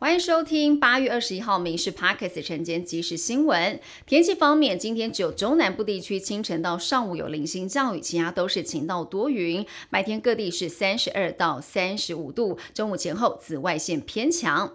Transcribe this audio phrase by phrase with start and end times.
[0.00, 3.78] 欢迎收听八月二十一号《民事 Parkes》晨间即时新闻。
[4.06, 9.66] 天气方面，今天只有中南部地区清晨到上午有零星降雨，其他都是晴到多云。
[9.90, 14.72] 白天各地是三十二到三十五度，中午前后紫外线偏强。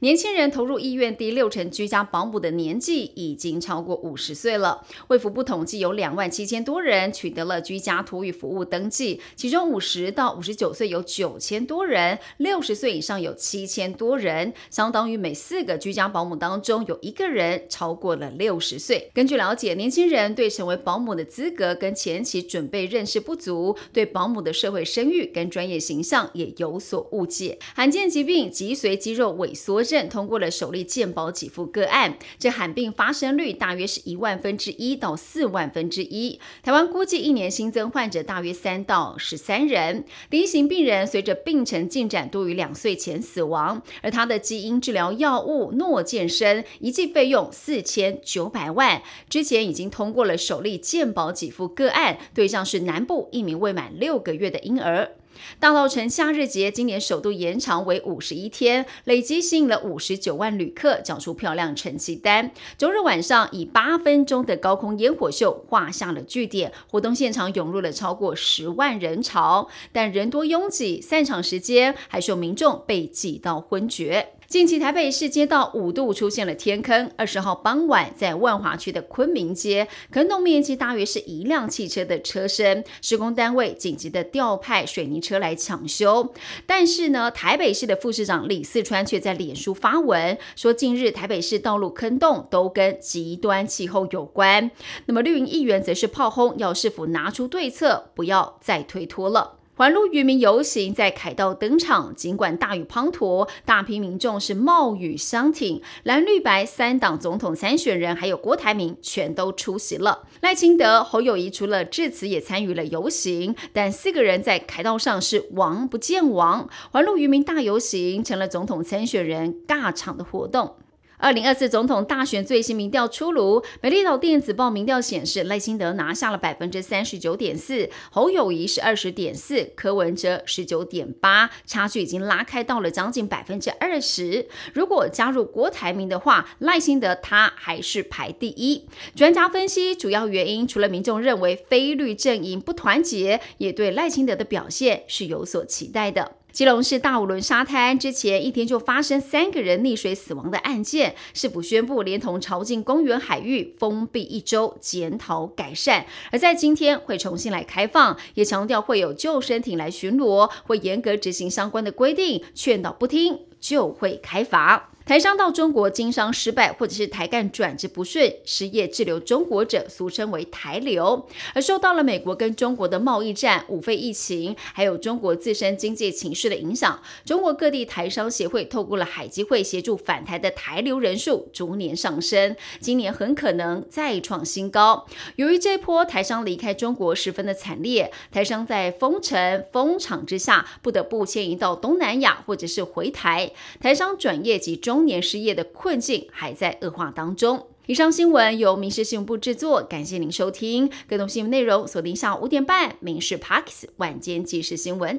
[0.00, 4.86] 年轻人投入医院第六成居家保姆的年纪已经超过五十岁了。
[5.08, 19.10] 卫福部统计，有两万七千多人取得了居家托育服务登记，其中五十到五十九岁有九千多人，六十岁以上有七千多人，相当于每四个居家保姆当中有一个人超过了六十岁。
[19.12, 27.58] 根据了解，年轻人对成为保姆的资格跟前期准备认识不足，对保姆的社会声誉跟专业形象也有所误解。
[27.74, 29.63] 罕见疾病脊髓肌肉萎缩。
[29.72, 36.40] 国证通过了首例健保给付个案，这罕病发生率大约是一万分之一到四万分之一。
[36.62, 40.04] 台湾估计一年新增患者大约三到十三人。
[40.30, 55.12] 第一型病人随着病程进展多于两岁前死亡，而他的基因治疗药物诺健生一剂费用四千九百万，之前已经通过了首例健保给付个案，对象是南部一名未满六个月的婴儿。
[55.58, 62.50] 大稻城夏日节今年首度延长为五十一天，累计吸引了五十九万旅客，缴出漂亮成绩单。
[62.76, 74.28] 周日晚上以八分钟的高空烟火秀画下了句点，活动现场涌入了超过十万人潮，但人多拥挤，散场时间还是有民众被挤到昏厥。
[74.46, 77.10] 近期台北市街道五度出现了天坑。
[77.16, 82.84] 二十号傍晚，在万华区的昆明街，坑洞面积大约是一辆汽车的车身。
[83.00, 86.32] 施工单位紧急的调派水泥车来抢修。
[86.66, 94.70] 但是呢，台北市的副市长李四川却在脸书发文说，近日台北市道路坑洞都跟极端气候有关。
[95.06, 99.63] 那么绿营议员则是炮轰，要是否拿出对策，不要再推脱了。
[99.76, 110.28] 环路渔民游行在凯道登场，尽管大雨滂沱，大批民众是冒雨相挺，蓝绿白三党总统参选人还有郭台铭全都出席了。
[110.40, 116.68] 赖清德、侯友谊除了致辞也参与了游行，但四个人在凯道上是王不见王。
[116.92, 120.76] 环路渔民大游行成了总统参选人尬场的活动。
[121.18, 134.46] 二零二四总统大选最新民调出炉，美丽岛电子报民调显示，赖清德拿下了百分之三十九点四，侯友谊是二十点四，柯文哲十九点八，差距已经拉开到了将近百分之二十。
[134.72, 138.86] 如果加入郭台铭的话，赖清德他还是排第一。
[139.14, 146.32] 专家分析，主要原因除了民众认为非绿阵营不团结，也对赖清德的表现是有所期待的。
[146.54, 156.06] 基隆市大五轮沙滩之前一天就发生三个人溺水死亡的案件，市府宣布连同朝境公园海域封闭一周，检讨改善。
[156.30, 164.93] 而在今天会重新来开放，也强调会有救生艇来巡逻，会严格执行相关的规定，劝导不听就会开罚。
[165.06, 171.28] 台商到中国经商失败，或者是台干转职不顺、失业滞留中国者，俗称为台流。
[171.52, 185.06] 而受到了美国跟中国的贸易战、五非疫情，还有中国自身经济情势的影响，中国各地台商协会透过了海基会协助返台的台流人数逐年上升，今年很可能再创新高。
[185.36, 194.93] 由于这波台商离开中国十分的惨烈，台商在封城封厂之下，不得不迁移到东南亚或者是回台，台商转业及中。
[194.94, 197.66] 中年失业的困境还在恶化当中。
[197.86, 200.88] 以上新闻由民事新闻部制作，感谢您收听。
[201.08, 205.10] 更多新闻内容锁定下午五点半《民事 Parks 晚间即时新闻》。